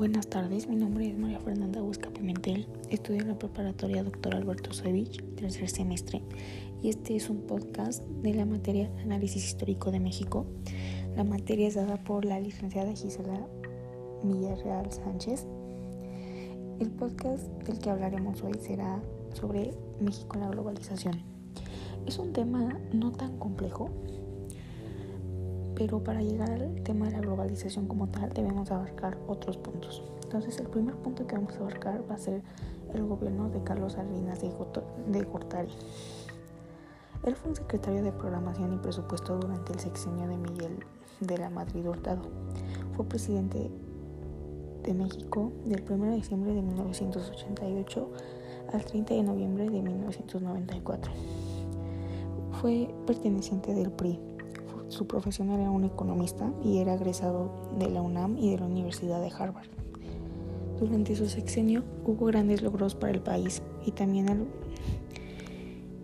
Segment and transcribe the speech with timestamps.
[0.00, 4.34] Buenas tardes, mi nombre es María Fernanda Huesca Pimentel, estudio en la preparatoria Dr.
[4.34, 6.22] Alberto Soevich, tercer semestre,
[6.82, 10.46] y este es un podcast de la materia Análisis Histórico de México.
[11.16, 13.46] La materia es dada por la licenciada Gisela
[14.24, 15.46] Villarreal Sánchez.
[16.78, 19.02] El podcast del que hablaremos hoy será
[19.34, 21.20] sobre México en la globalización.
[22.06, 23.90] Es un tema no tan complejo,
[25.80, 30.02] pero para llegar al tema de la globalización como tal debemos abarcar otros puntos.
[30.24, 32.42] Entonces el primer punto que vamos a abarcar va a ser
[32.92, 35.70] el gobierno de Carlos Salinas de Gortari.
[37.24, 40.84] Él fue un secretario de Programación y Presupuesto durante el sexenio de Miguel
[41.20, 42.28] de la Madrid Hurtado.
[42.92, 43.70] Fue presidente
[44.82, 48.10] de México del 1 de diciembre de 1988
[48.74, 51.10] al 30 de noviembre de 1994.
[52.60, 54.29] Fue perteneciente del PRI
[54.90, 59.20] su profesión era un economista y era egresado de la UNAM y de la Universidad
[59.20, 59.68] de Harvard.
[60.80, 64.48] Durante su sexenio hubo grandes logros para el país y también,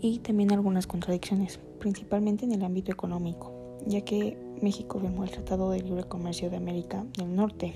[0.01, 3.53] y también algunas contradicciones, principalmente en el ámbito económico,
[3.87, 7.75] ya que México firmó el Tratado de Libre Comercio de América del Norte,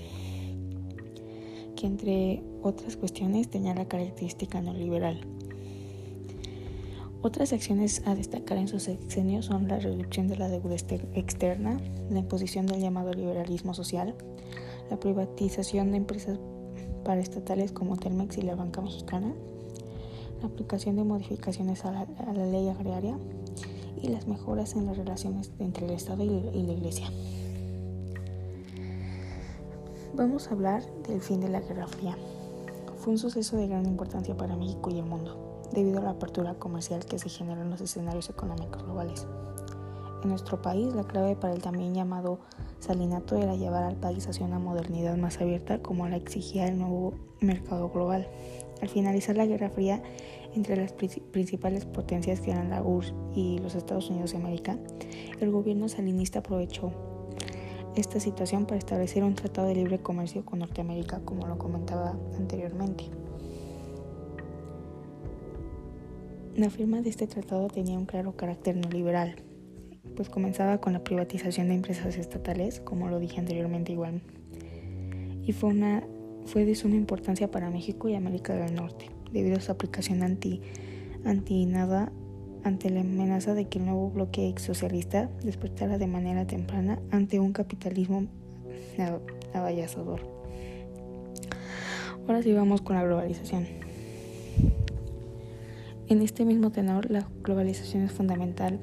[1.75, 5.19] que entre otras cuestiones tenía la característica neoliberal
[7.23, 10.75] otras acciones a destacar en su sexenio son la reducción de la deuda
[11.13, 14.15] externa, la imposición del llamado liberalismo social,
[14.89, 16.39] la privatización de empresas
[17.05, 19.35] paraestatales como Telmex y la Banca Mexicana,
[20.41, 23.15] la aplicación de modificaciones a la, ley agraria
[24.01, 27.07] y las mejoras en las relaciones entre el Estado y la Iglesia.
[30.15, 32.17] Vamos a hablar del fin de la Guerra Fría.
[32.97, 36.55] Fue un suceso de gran importancia para México y el mundo debido a la apertura
[36.55, 39.27] comercial que se generó en los escenarios económicos globales.
[40.23, 42.39] En nuestro país, la clave para el también llamado
[42.79, 47.13] salinato era llevar al país hacia una modernidad más abierta como la exigía el nuevo
[47.39, 48.27] mercado global.
[48.81, 50.01] Al finalizar la Guerra Fría
[50.53, 54.77] entre las principales potencias que eran la URSS y los Estados Unidos de América,
[55.39, 56.91] el gobierno salinista aprovechó
[57.95, 63.09] esta situación para establecer un tratado de libre comercio con Norteamérica, como lo comentaba anteriormente.
[66.55, 69.35] La firma de este tratado tenía un claro carácter neoliberal,
[70.17, 74.21] pues comenzaba con la privatización de empresas estatales, como lo dije anteriormente igual,
[75.43, 76.03] y fue, una,
[76.45, 80.61] fue de suma importancia para México y América del Norte, debido a su aplicación anti,
[81.23, 82.11] anti nada
[82.65, 87.39] ante la amenaza de que el nuevo bloque ex socialista despertara de manera temprana ante
[87.39, 88.27] un capitalismo
[89.53, 90.19] avallazador.
[92.27, 93.90] Ahora sí vamos con la globalización.
[96.11, 98.81] En este mismo tenor, la globalización es fundamental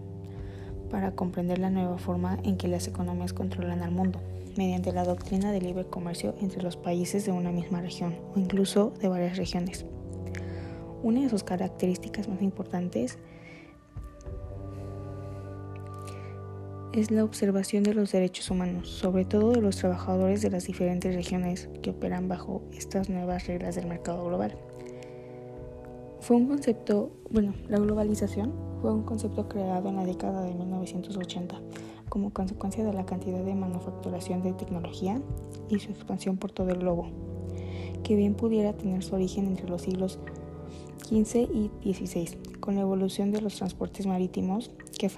[0.91, 4.19] para comprender la nueva forma en que las economías controlan al mundo,
[4.57, 8.95] mediante la doctrina de libre comercio entre los países de una misma región o incluso
[9.03, 9.85] de varias regiones.
[11.03, 13.19] Una de sus características más importantes
[16.95, 21.15] es la observación de los derechos humanos, sobre todo de los trabajadores de las diferentes
[21.15, 24.57] regiones que operan bajo estas nuevas reglas del mercado global.
[26.29, 28.53] Fue un concepto, bueno, la globalización
[28.83, 31.59] fue un concepto creado en la década de 1980
[32.11, 35.23] como consecuencia de la cantidad de manufacturación de tecnología
[35.71, 37.07] y su expansión por todo el globo,
[38.03, 40.19] que bien pudiera tener su origen entre los siglos
[41.09, 45.11] XV y XVI, con la evolución de los transportes marítimos que,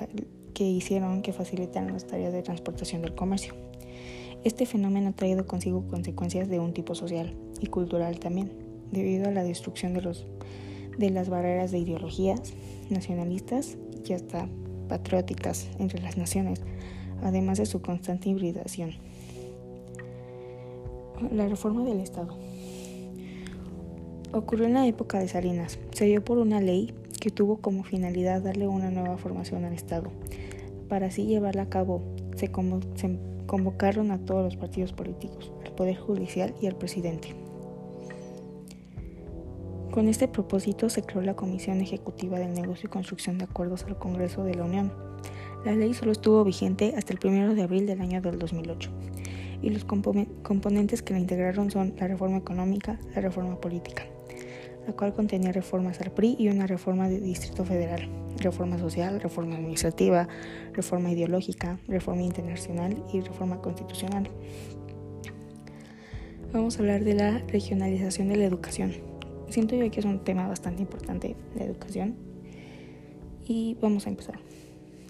[0.54, 3.54] que hicieron que facilitaran las tareas de transportación del comercio.
[4.44, 8.52] Este fenómeno ha traído consigo consecuencias de un tipo social y cultural también,
[8.92, 10.24] debido a la destrucción de los
[11.00, 12.52] de las barreras de ideologías
[12.90, 14.46] nacionalistas y hasta
[14.88, 16.60] patrióticas entre las naciones,
[17.22, 18.92] además de su constante hibridación.
[21.32, 22.36] La reforma del Estado
[24.32, 25.78] ocurrió en la época de Salinas.
[25.92, 30.10] Se dio por una ley que tuvo como finalidad darle una nueva formación al Estado.
[30.88, 32.02] Para así llevarla a cabo,
[32.36, 37.34] se, convocaron a todos los partidos políticos, al Poder Judicial y al presidente.
[39.90, 43.98] Con este propósito se creó la Comisión Ejecutiva del Negocio y Construcción de Acuerdos al
[43.98, 44.92] Congreso de la Unión.
[45.64, 48.88] La ley solo estuvo vigente hasta el 1 de abril del año del 2008
[49.62, 54.04] y los componentes que la integraron son la reforma económica, la reforma política,
[54.86, 58.08] la cual contenía reformas al PRI y una reforma de Distrito Federal,
[58.38, 60.28] reforma social, reforma administrativa,
[60.72, 64.30] reforma ideológica, reforma internacional y reforma constitucional.
[66.52, 69.09] Vamos a hablar de la regionalización de la educación
[69.50, 72.14] siento yo que es un tema bastante importante, la educación.
[73.46, 74.38] Y vamos a empezar.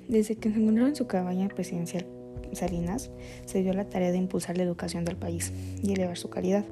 [0.08, 2.06] Desde que se encontró en su cabaña presidencial
[2.52, 3.10] Salinas,
[3.44, 5.52] se dio la tarea de impulsar la educación del país
[5.82, 6.64] y elevar su calidad.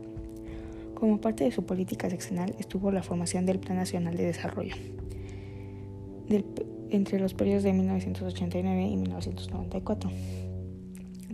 [0.95, 4.75] Como parte de su política seccional estuvo la formación del Plan Nacional de Desarrollo
[6.91, 10.11] entre los periodos de 1989 y 1994.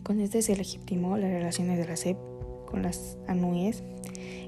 [0.03, 2.17] Con este se legitimó las relaciones de la SEP
[2.67, 3.83] con las ANUES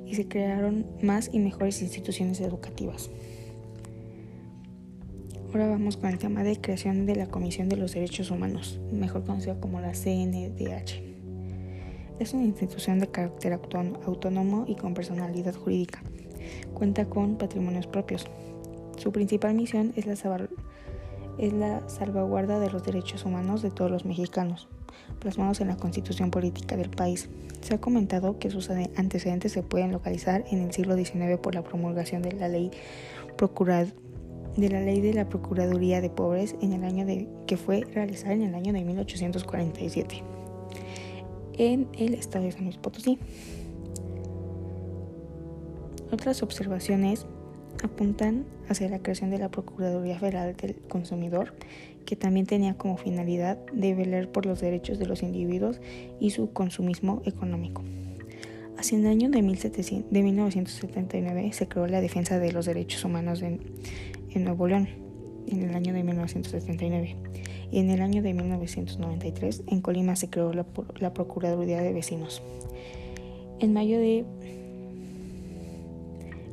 [0.07, 3.11] y se crearon más y mejores instituciones educativas.
[5.49, 9.25] Ahora vamos con el tema de creación de la Comisión de los Derechos Humanos, mejor
[9.25, 11.03] conocida como la CNDH.
[12.19, 16.03] Es una institución de carácter autónomo y con personalidad jurídica.
[16.75, 18.27] Cuenta con patrimonios propios.
[18.99, 20.17] Su principal misión es la,
[21.39, 24.69] es la salvaguarda de los derechos humanos de todos los mexicanos,
[25.19, 27.29] plasmados en la constitución política del país.
[27.61, 31.63] Se ha comentado que sus antecedentes se pueden localizar en el siglo XIX por la
[31.63, 32.71] promulgación de la ley
[34.57, 37.05] de la ley de la Procuraduría de Pobres en el año
[37.47, 40.23] que fue realizada en el año de 1847
[41.59, 43.19] en el estado de San Luis Potosí.
[46.13, 47.27] Otras observaciones
[47.85, 51.53] apuntan hacia la creación de la Procuraduría Federal del Consumidor,
[52.07, 55.81] que también tenía como finalidad de velar por los derechos de los individuos
[56.19, 57.83] y su consumismo económico.
[58.79, 63.61] Hacia el año de, 1979 se creó la Defensa de los Derechos Humanos en,
[64.31, 64.89] en Nuevo León,
[65.47, 67.17] en el año de 1979.
[67.71, 70.65] Y en el año de 1993 en Colima se creó la,
[71.01, 72.41] la Procuraduría de Vecinos.
[73.59, 74.25] En mayo de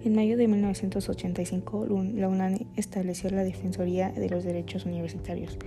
[0.04, 1.86] en mayo de 1985,
[2.16, 5.60] la UNAM estableció la Defensoría de los Derechos Universitarios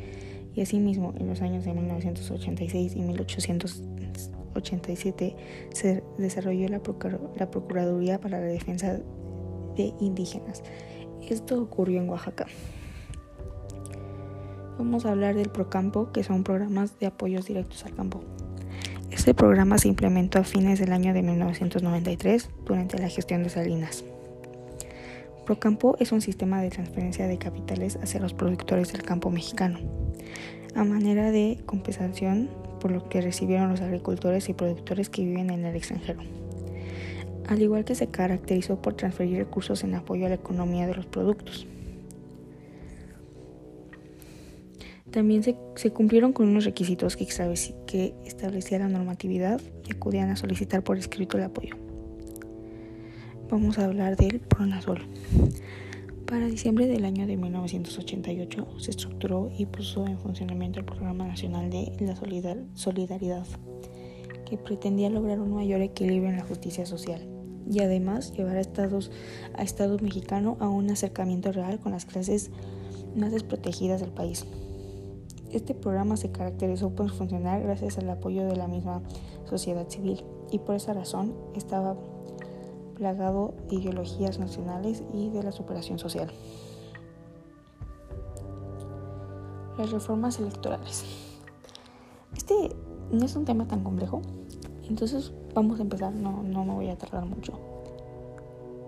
[0.55, 5.37] y asimismo en los años de 1986 y 1887
[5.73, 6.83] se desarrolló la,
[7.37, 9.01] la Procuraduría para la Defensa
[9.77, 10.63] de Indígenas.
[11.29, 12.47] Esto ocurrió en Oaxaca.
[14.79, 18.21] Vamos a hablar del Procampo, que son programas de apoyos directos al campo.
[19.11, 24.05] Este programa se implementó a fines del año de 1993 durante la gestión de Salinas.
[25.47, 29.79] Procampo es un sistema de transferencia de capitales hacia los productores del campo mexicano,
[30.75, 32.51] a manera de compensación
[32.81, 36.19] por lo que recibieron los agricultores y productores que viven en el extranjero.
[37.47, 41.07] Al igual que se caracterizó por transferir recursos en apoyo a la economía de los
[41.07, 41.69] productos.
[45.13, 47.25] También se, cumplieron con unos requisitos que,
[47.87, 51.86] que establecía la normatividad y acudían a solicitar por escrito el apoyo
[53.51, 55.01] vamos a hablar del Pronasol.
[56.27, 61.71] Para diciembre del año de 1988 se estructuró y puso en funcionamiento el Programa Nacional
[61.71, 62.17] de la
[62.75, 63.47] Solidaridad,
[64.45, 67.21] que pretendía lograr un mayor equilibrio en la justicia social
[67.71, 69.11] y además llevar a Estados
[69.55, 72.51] a Estado mexicano a un acercamiento real con las clases
[73.15, 74.45] más desprotegidas del país.
[75.53, 79.03] Este programa se caracterizó por funcionar gracias al apoyo de la misma
[79.49, 81.97] sociedad civil y por esa razón estaba
[82.97, 86.31] plagado de ideologías nacionales y de la superación social.
[89.79, 91.05] Las reformas electorales.
[92.37, 92.75] Este
[93.13, 94.23] no es un tema tan complejo,
[94.89, 97.53] entonces vamos a empezar, no, no me voy a tardar mucho.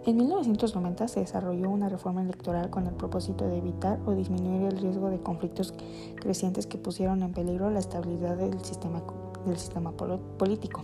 [0.06, 4.78] En 1990 se desarrolló una reforma electoral con el propósito de evitar o disminuir el
[4.78, 5.74] riesgo de conflictos
[6.16, 9.02] crecientes que pusieron en peligro la estabilidad del sistema,
[9.44, 10.82] del sistema político.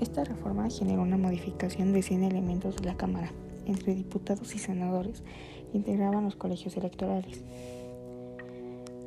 [0.00, 3.30] Esta reforma generó una modificación de 100 elementos de la Cámara,
[3.66, 5.22] entre diputados y senadores,
[5.70, 7.44] que integraban los colegios electorales.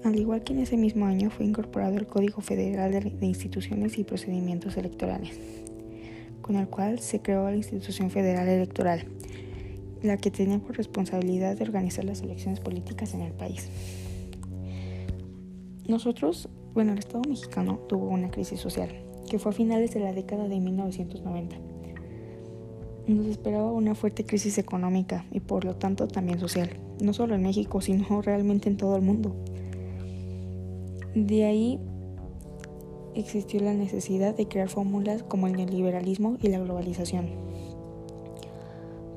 [0.05, 4.05] Al igual que en ese mismo año fue incorporado el Código Federal de Instituciones y
[4.05, 5.37] Procedimientos Electorales,
[6.41, 9.05] con el cual se creó la Institución Federal Electoral,
[10.01, 13.69] la que tenía por responsabilidad de organizar las elecciones políticas en el país.
[15.85, 20.13] Nosotros, bueno, el Estado mexicano tuvo una crisis social que fue a finales de la
[20.13, 21.55] década de 1990.
[23.07, 26.69] Nos esperaba una fuerte crisis económica y por lo tanto también social,
[27.01, 29.35] no solo en México, sino realmente en todo el mundo.
[31.13, 31.79] De ahí
[33.15, 37.29] existió la necesidad de crear fórmulas como el neoliberalismo y la globalización.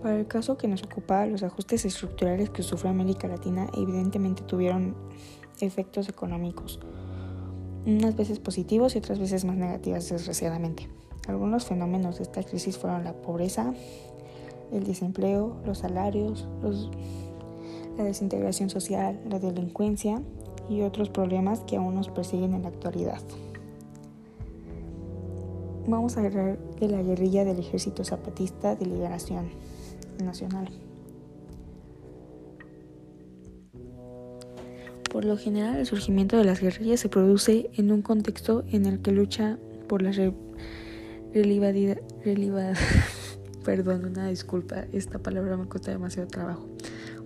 [0.03, 4.95] Para el caso que nos ocupa, los ajustes estructurales que sufre América Latina evidentemente tuvieron
[5.61, 6.81] efectos económicos
[7.87, 10.89] unas veces positivos y otras veces más negativas desgraciadamente.
[11.29, 13.73] Algunos fenómenos de esta crisis fueron la pobreza,
[14.73, 16.47] el desempleo, los salarios,
[17.97, 20.23] la desintegración social, la delincuencia
[20.69, 23.21] y otros problemas que aún nos persiguen en la actualidad.
[25.87, 29.51] Vamos a hablar de la guerrilla del Ejército Zapatista de Liberación
[30.23, 30.90] Nacional.
[35.11, 39.01] Por lo general, el surgimiento de las guerrillas se produce en un contexto en el
[39.01, 40.13] que lucha por la
[43.65, 46.65] perdón, una disculpa, esta palabra me cuesta demasiado trabajo,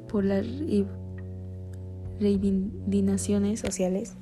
[0.09, 0.47] por las
[2.21, 4.15] reivindicaciones sociales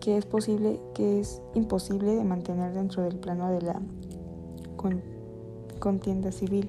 [0.00, 3.80] que es posible, que es imposible de mantener dentro del plano de la
[5.78, 6.68] contienda civil.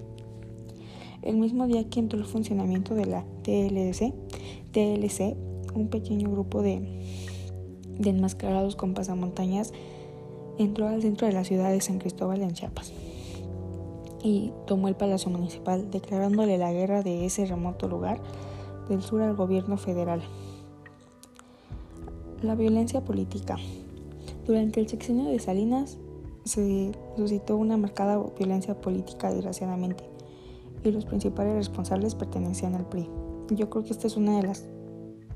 [1.23, 4.13] El mismo día que entró el funcionamiento de la TLC,
[4.71, 6.81] TLC un pequeño grupo de,
[7.97, 9.73] de enmascarados con pasamontañas
[10.57, 12.93] entró al centro de la ciudad de San Cristóbal en Chiapas
[14.23, 18.21] y tomó el Palacio Municipal, declarándole la guerra de ese remoto lugar
[18.89, 20.21] del sur al gobierno federal.
[22.41, 23.57] La violencia política.
[24.45, 25.97] Durante el sexenio de Salinas
[26.43, 30.03] se suscitó una marcada violencia política, desgraciadamente,
[30.83, 33.07] y los principales responsables pertenecían al PRI.
[33.51, 34.65] Yo creo que este es uno de, las,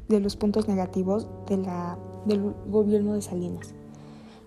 [0.07, 3.73] de los puntos negativos de la, del gobierno de Salinas.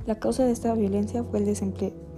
[0.07, 1.49] La causa de esta violencia fue el,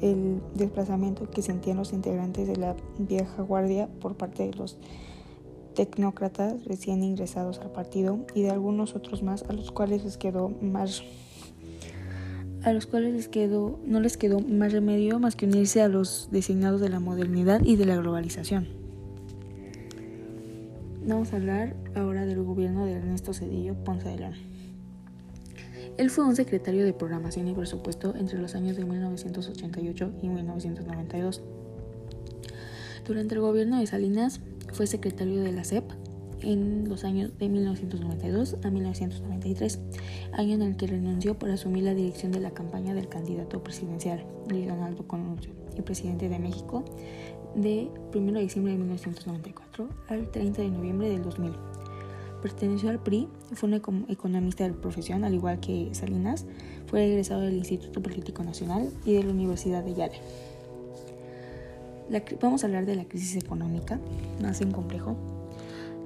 [0.01, 4.79] el desplazamiento que sentían los integrantes de la vieja guardia por parte de los
[5.75, 10.51] tecnócratas recién ingresados al partido y de algunos otros más a los cuales les quedó
[10.61, 11.03] más
[12.65, 16.29] a los cuales les quedó, no les quedó más remedio más que unirse a los
[16.31, 18.80] designados de la modernidad y de la globalización.
[21.03, 24.35] Vamos a hablar ahora del gobierno de Ernesto Cedillo Ponce de León.
[25.97, 31.41] Él fue un secretario de Programación y Presupuesto entre los años de 1988 y 1992.
[33.07, 34.41] Durante el gobierno de Salinas
[34.75, 35.85] fue secretario de la CEP
[36.43, 39.79] en los años de 1992 a 1993,
[40.33, 44.25] año en el que renunció por asumir la dirección de la campaña del candidato presidencial
[44.49, 46.85] Luis Donaldo Colosio y presidente de México
[47.55, 51.53] de 1 de diciembre de 1994 al 30 de noviembre del 2000.
[52.43, 56.47] Perteneció al PRI, fue un economista de profesión, al igual que Salinas,
[56.87, 60.21] fue egresado del Instituto Político Nacional y de la Universidad de Yale.
[62.41, 64.01] vamos a hablar de la crisis económica,
[64.41, 65.17] más en complejo.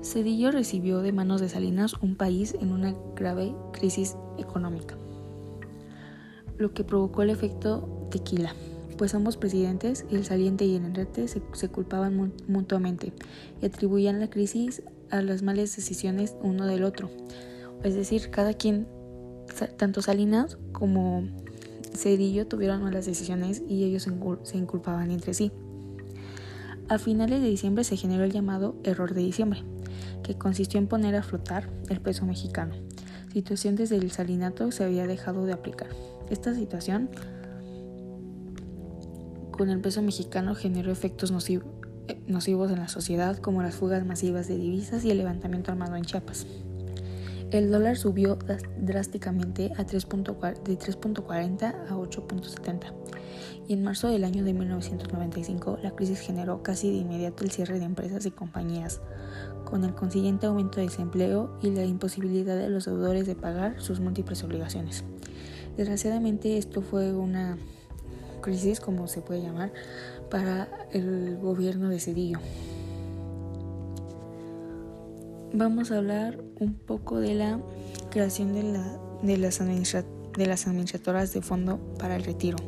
[0.02, 4.96] Cedillo recibió de manos de Salinas un país en una grave crisis económica,
[6.58, 8.54] lo que provocó el efecto tequila,
[8.96, 13.12] pues ambos presidentes, el saliente y el enrete, se, culpaban mutuamente
[13.60, 17.10] y atribuían la crisis a las malas decisiones uno del otro.
[17.82, 18.86] Es decir, cada quien,
[19.76, 21.24] tanto Salinas como
[21.94, 24.08] Cedillo tuvieron malas decisiones y ellos
[24.42, 25.52] se inculpaban entre sí.
[26.88, 29.62] A finales de diciembre se generó el llamado error de diciembre,
[30.22, 32.74] que consistió en poner a flotar el peso mexicano,
[33.34, 35.88] situación desde el salinato se había dejado de aplicar.
[36.30, 37.10] Esta situación
[39.56, 41.64] con el peso mexicano generó efectos nocivos
[42.26, 46.04] nocivos en la sociedad como las fugas masivas de divisas y el levantamiento armado en
[46.04, 46.46] Chiapas.
[47.50, 48.36] El dólar subió
[48.78, 52.92] drásticamente a 3 de 3.40 a 8.70
[53.68, 57.78] y en marzo del año de 1995 la crisis generó casi de inmediato el cierre
[57.78, 59.00] de empresas y compañías,
[59.64, 64.00] con el consiguiente aumento de desempleo y la imposibilidad de los deudores de pagar sus
[64.00, 65.04] múltiples obligaciones.
[65.76, 67.56] Desgraciadamente esto fue una
[68.44, 69.72] crisis, como se puede llamar,
[70.30, 72.38] para el gobierno de Cedillo.
[75.54, 77.58] Vamos a hablar un poco de la
[78.10, 82.58] creación de, la, de, las, de las administradoras de fondo para el retiro,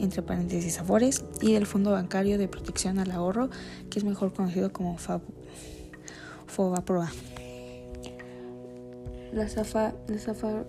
[0.00, 3.50] entre paréntesis Afores, y del Fondo Bancario de Protección al Ahorro,
[3.90, 4.96] que es mejor conocido como
[6.46, 7.12] FOBAPROA.
[9.32, 10.64] Las, AFA, las, AFA,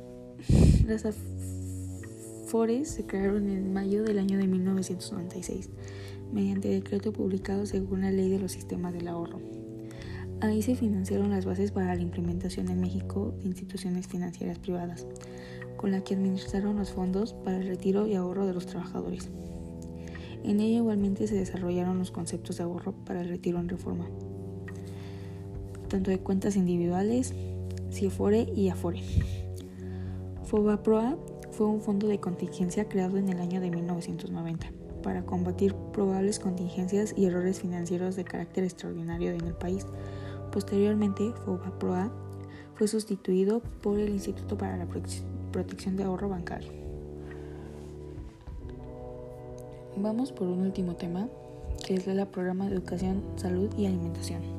[2.49, 5.69] Afores se crearon en mayo del año de 1996
[6.33, 9.39] mediante decreto publicado según la Ley de los Sistemas del Ahorro.
[10.41, 15.05] Ahí se financiaron las bases para la implementación en México de instituciones financieras privadas,
[15.77, 19.29] con la que administraron los fondos para el retiro y ahorro de los trabajadores.
[20.43, 24.07] En ella igualmente se desarrollaron los conceptos de ahorro para el retiro en reforma,
[25.87, 27.31] tanto de cuentas individuales,
[27.91, 29.03] CIFORE y AFORE.
[30.45, 31.15] FOBAPROA
[31.59, 34.71] fue un fondo de contingencia creado en el año de 1990
[35.03, 39.85] para combatir probables contingencias y errores financieros de carácter extraordinario en el país.
[40.53, 42.13] Posteriormente, FOBAPROA
[42.75, 44.87] fue sustituido por el Instituto para la
[45.51, 46.71] Protección de Ahorro Bancario.
[49.97, 51.27] Vamos por un último tema,
[51.85, 54.58] que es el programa de educación, salud y alimentación.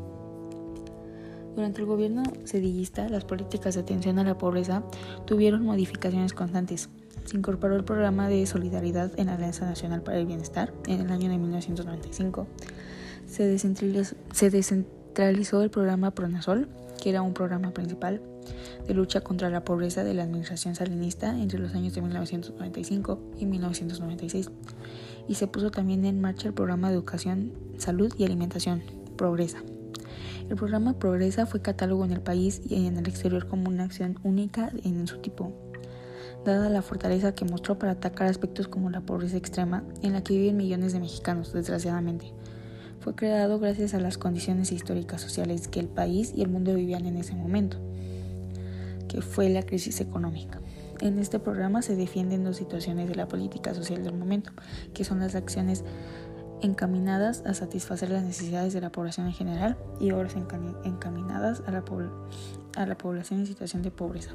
[1.55, 4.83] Durante el gobierno sedillista, las políticas de atención a la pobreza
[5.27, 6.89] tuvieron modificaciones constantes,
[7.25, 11.11] se incorporó el programa de solidaridad en la Alianza Nacional para el Bienestar en el
[11.11, 12.47] año de 1995.
[13.27, 13.47] Se
[14.51, 16.69] descentralizó, el programa Pronasol
[17.01, 18.21] que era un programa principal
[18.87, 23.47] de lucha contra la pobreza de la administración salinista entre los años de 1995 y
[23.47, 24.51] 1996.
[25.29, 28.83] Y se puso también en marcha el programa de educación, salud y alimentación,
[29.17, 29.63] Progresa.
[30.51, 34.19] El programa Progresa fue catálogo en el país y en el exterior como una acción
[34.25, 35.53] única en su tipo,
[36.45, 40.37] dada la fortaleza que mostró para atacar aspectos como la pobreza extrema en la que
[40.37, 42.33] viven millones de mexicanos, desgraciadamente.
[42.99, 47.07] Fue creado gracias a las condiciones históricas sociales que el país y el mundo vivían
[47.07, 47.77] en ese momento
[49.07, 50.61] que fue la crisis económica.
[51.01, 54.51] En este programa se defienden dos situaciones de la política social del momento,
[54.95, 55.85] que son las acciones
[56.63, 61.85] encaminadas a satisfacer las necesidades de la población en general y otras encaminadas a la,
[62.77, 64.33] a la población en situación de pobreza.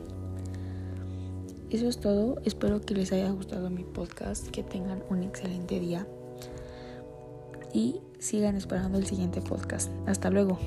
[1.70, 6.08] Eso es todo, espero que les haya gustado mi podcast, que tengan un excelente día
[7.74, 9.92] y sigan esperando el siguiente podcast.
[10.06, 10.58] Hasta luego.